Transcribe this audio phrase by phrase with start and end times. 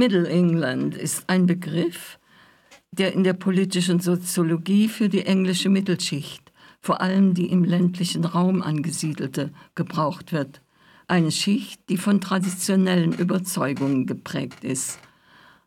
[0.00, 2.18] Middle England ist ein Begriff,
[2.90, 8.62] der in der politischen Soziologie für die englische Mittelschicht, vor allem die im ländlichen Raum
[8.62, 10.62] angesiedelte, gebraucht wird.
[11.06, 14.98] Eine Schicht, die von traditionellen Überzeugungen geprägt ist.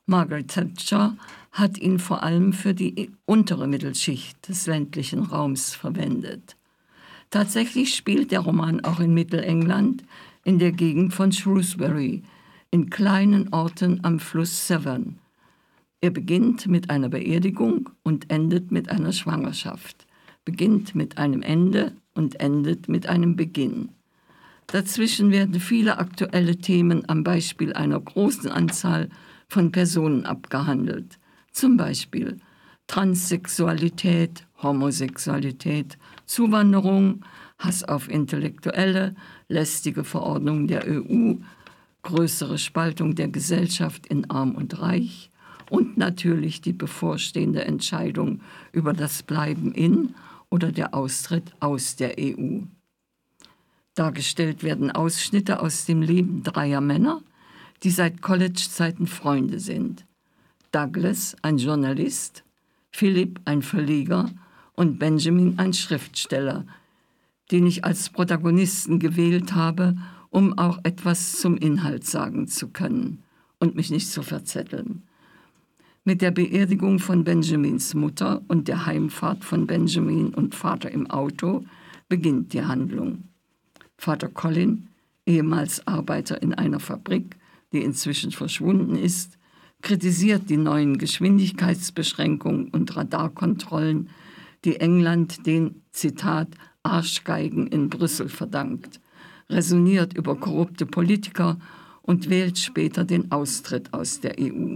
[0.08, 1.16] Margaret Thatcher
[1.52, 6.56] hat ihn vor allem für die untere Mittelschicht des ländlichen Raums verwendet.
[7.30, 10.04] Tatsächlich spielt der Roman auch in Mittelengland,
[10.44, 12.24] in der Gegend von Shrewsbury,
[12.74, 15.20] in kleinen Orten am Fluss Severn.
[16.02, 20.08] Er beginnt mit einer Beerdigung und endet mit einer Schwangerschaft,
[20.44, 23.90] beginnt mit einem Ende und endet mit einem Beginn.
[24.66, 29.10] Dazwischen werden viele aktuelle Themen am Beispiel einer großen Anzahl
[29.48, 31.20] von Personen abgehandelt,
[31.52, 32.40] zum Beispiel
[32.88, 37.24] Transsexualität, Homosexualität, Zuwanderung,
[37.60, 39.14] Hass auf Intellektuelle,
[39.48, 41.36] lästige Verordnung der EU,
[42.04, 45.32] größere Spaltung der Gesellschaft in Arm und Reich,
[45.70, 48.42] und natürlich die bevorstehende Entscheidung
[48.72, 50.14] über das Bleiben in
[50.50, 52.60] oder der Austritt aus der EU.
[53.96, 57.22] Dargestellt werden Ausschnitte aus dem Leben dreier Männer,
[57.82, 60.06] die seit College-Zeiten Freunde sind.
[60.72, 62.44] Douglas, ein Journalist,
[62.92, 64.30] Philipp, ein Verleger
[64.74, 66.66] und Benjamin, ein Schriftsteller,
[67.52, 69.96] den ich als Protagonisten gewählt habe,
[70.34, 73.22] um auch etwas zum Inhalt sagen zu können
[73.60, 75.04] und mich nicht zu verzetteln.
[76.06, 81.64] Mit der Beerdigung von Benjamins Mutter und der Heimfahrt von Benjamin und Vater im Auto
[82.10, 83.26] beginnt die Handlung.
[83.96, 84.88] Vater Colin,
[85.28, 87.38] ehemals Arbeiter in einer Fabrik,
[87.72, 89.38] die inzwischen verschwunden ist,
[89.84, 94.10] kritisiert die neuen Geschwindigkeitsbeschränkungen und Radarkontrollen,
[94.66, 96.48] die England den, Zitat,
[96.82, 99.00] Arschgeigen in Brüssel verdankt,
[99.54, 101.60] resoniert über korrupte Politiker
[102.02, 104.76] und wählt später den Austritt aus der EU.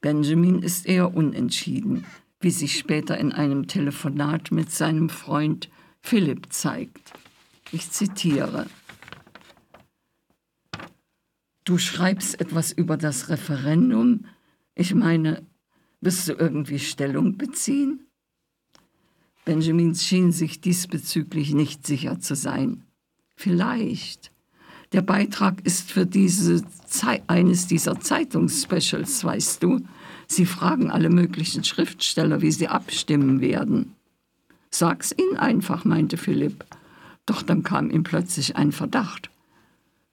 [0.00, 2.04] Benjamin ist eher unentschieden,
[2.40, 7.12] wie sich später in einem Telefonat mit seinem Freund Philipp zeigt.
[7.70, 8.66] Ich zitiere.
[11.64, 14.26] Du schreibst etwas über das Referendum.
[14.74, 15.46] Ich meine,
[16.00, 18.08] wirst du irgendwie Stellung beziehen?
[19.44, 22.84] Benjamin schien sich diesbezüglich nicht sicher zu sein.
[23.42, 24.30] Vielleicht.
[24.92, 29.80] Der Beitrag ist für diese Ze eines dieser Zeitungsspecials, weißt du.
[30.28, 33.96] Sie fragen alle möglichen Schriftsteller, wie sie abstimmen werden.
[34.70, 36.64] Sag's ihnen einfach, meinte Philipp.
[37.26, 39.28] Doch dann kam ihm plötzlich ein Verdacht.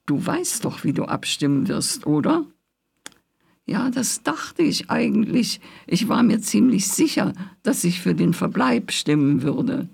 [0.07, 2.45] Du weißt doch, wie du abstimmen wirst, oder?
[3.67, 5.61] Ja, das dachte ich eigentlich.
[5.85, 9.87] Ich war mir ziemlich sicher, dass ich für den Verbleib stimmen würde.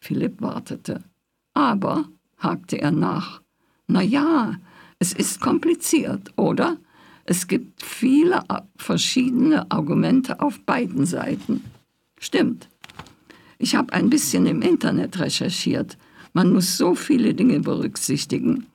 [0.00, 1.04] Philipp wartete.
[1.52, 3.40] Aber, hakte er nach,
[3.86, 4.56] na ja,
[4.98, 6.76] es ist kompliziert, oder?
[7.24, 8.42] Es gibt viele
[8.76, 11.62] verschiedene Argumente auf beiden Seiten.
[12.18, 12.68] Stimmt.
[13.58, 15.98] Ich habe ein bisschen im Internet recherchiert.
[16.32, 18.66] Man muss so viele Dinge berücksichtigen.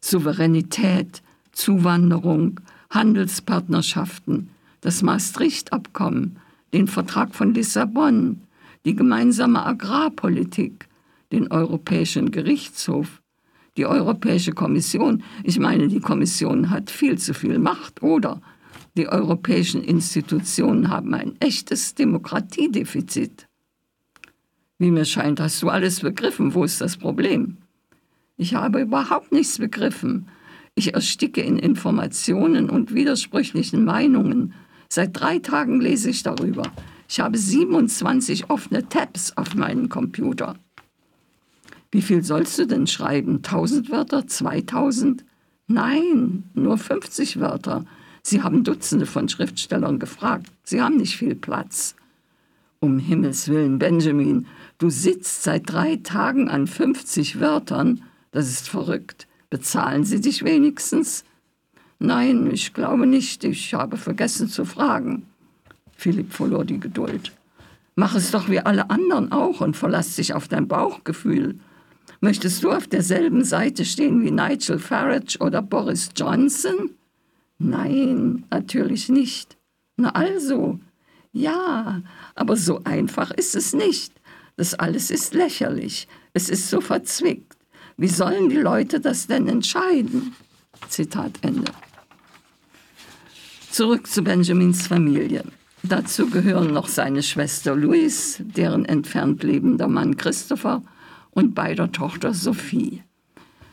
[0.00, 2.60] Souveränität, Zuwanderung,
[2.90, 4.50] Handelspartnerschaften,
[4.80, 6.36] das Maastricht-Abkommen,
[6.72, 8.42] den Vertrag von Lissabon,
[8.84, 10.88] die gemeinsame Agrarpolitik,
[11.34, 13.20] den Europäischen Gerichtshof,
[13.76, 18.40] die Europäische Kommission, ich meine, die Kommission hat viel zu viel Macht, oder?
[18.96, 23.48] Die europäischen Institutionen haben ein echtes Demokratiedefizit.
[24.78, 26.54] Wie mir scheint, hast du alles begriffen.
[26.54, 27.56] Wo ist das Problem?
[28.36, 30.28] Ich habe überhaupt nichts begriffen.
[30.76, 34.54] Ich ersticke in Informationen und widersprüchlichen Meinungen.
[34.88, 36.70] Seit drei Tagen lese ich darüber.
[37.08, 40.54] Ich habe 27 offene Tabs auf meinem Computer.
[41.94, 43.36] Wie viel sollst du denn schreiben?
[43.36, 44.26] 1000 Wörter?
[44.26, 45.24] 2000?
[45.68, 47.84] Nein, nur 50 Wörter.
[48.20, 50.50] Sie haben Dutzende von Schriftstellern gefragt.
[50.64, 51.94] Sie haben nicht viel Platz.
[52.80, 58.02] Um Himmels willen, Benjamin, du sitzt seit drei Tagen an 50 Wörtern.
[58.32, 59.28] Das ist verrückt.
[59.48, 61.24] Bezahlen sie dich wenigstens?
[62.00, 63.44] Nein, ich glaube nicht.
[63.44, 65.26] Ich habe vergessen zu fragen.
[65.96, 67.30] Philipp verlor die Geduld.
[67.94, 71.60] Mach es doch wie alle anderen auch und verlass dich auf dein Bauchgefühl.
[72.24, 76.88] Möchtest du auf derselben Seite stehen wie Nigel Farage oder Boris Johnson?
[77.58, 79.58] Nein, natürlich nicht.
[79.98, 80.80] Na also,
[81.32, 82.00] ja,
[82.34, 84.10] aber so einfach ist es nicht.
[84.56, 86.08] Das alles ist lächerlich.
[86.32, 87.58] Es ist so verzwickt.
[87.98, 90.34] Wie sollen die Leute das denn entscheiden?
[90.88, 91.72] Zitat Ende.
[93.70, 95.44] Zurück zu Benjamins Familie.
[95.82, 100.80] Dazu gehören noch seine Schwester Louise, deren entfernt lebender Mann Christopher
[101.34, 103.02] und beider Tochter Sophie.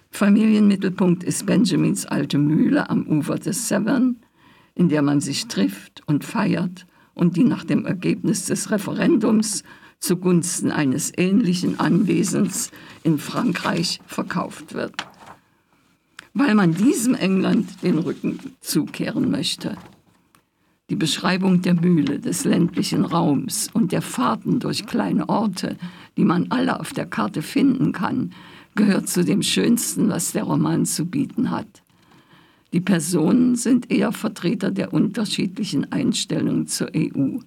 [0.09, 4.17] Familienmittelpunkt ist Benjamins alte Mühle am Ufer des Severn.
[4.73, 9.63] in der man sich trifft und feiert und die nach dem Ergebnis des Referendums
[9.99, 12.71] zugunsten eines ähnlichen Anwesens
[13.03, 14.95] in Frankreich verkauft wird.
[16.33, 19.77] Weil man diesem England den Rücken zukehren möchte.
[20.91, 25.77] Die Beschreibung der Mühle, des ländlichen Raums und der Fahrten durch kleine Orte,
[26.17, 28.33] die man alle auf der Karte finden kann,
[28.75, 31.81] gehört zu dem Schönsten, was der Roman zu bieten hat.
[32.73, 37.37] Die Personen sind eher Vertreter der unterschiedlichen Einstellungen zur EU.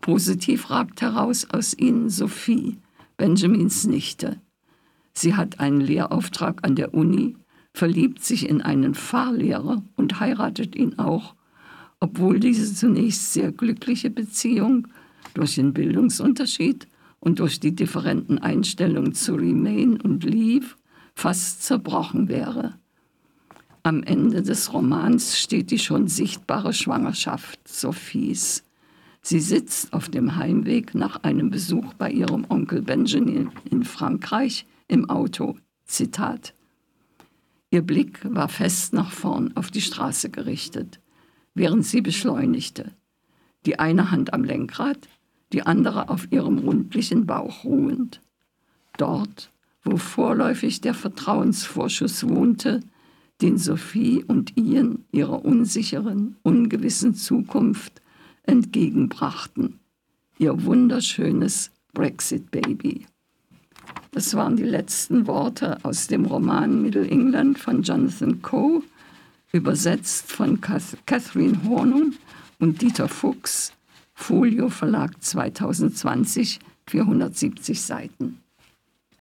[0.00, 2.78] Positiv ragt heraus aus ihnen Sophie,
[3.18, 4.40] Benjamins Nichte.
[5.12, 7.36] Sie hat einen Lehrauftrag an der Uni,
[7.74, 11.34] verliebt sich in einen Fahrlehrer und heiratet ihn auch,
[12.04, 14.88] obwohl diese zunächst sehr glückliche Beziehung
[15.32, 16.86] durch den Bildungsunterschied
[17.18, 20.66] und durch die differenten Einstellungen zu Remain und Leave
[21.14, 22.74] fast zerbrochen wäre.
[23.84, 28.64] Am Ende des Romans steht die schon sichtbare Schwangerschaft Sophies.
[29.22, 35.08] Sie sitzt auf dem Heimweg nach einem Besuch bei ihrem Onkel Benjamin in Frankreich im
[35.08, 35.56] Auto.
[35.86, 36.52] Zitat.
[37.70, 41.00] Ihr Blick war fest nach vorn auf die Straße gerichtet,
[41.54, 42.92] während sie beschleunigte.
[43.66, 45.08] Die eine Hand am Lenkrad,
[45.52, 48.20] die andere auf ihrem rundlichen Bauch ruhend.
[48.98, 49.50] Dort,
[49.82, 52.80] wo vorläufig der Vertrauensvorschuss wohnte,
[53.40, 58.00] den Sophie und Ian ihrer unsicheren, ungewissen Zukunft
[58.44, 59.80] entgegenbrachten.
[60.38, 63.06] Ihr wunderschönes Brexit-Baby.
[64.10, 68.82] Das waren die letzten Worte aus dem Roman Middle England von Jonathan Coe,
[69.54, 72.14] übersetzt von Catherine Hornung
[72.58, 73.72] und Dieter Fuchs,
[74.12, 76.58] Folio Verlag 2020,
[76.88, 78.43] 470 Seiten.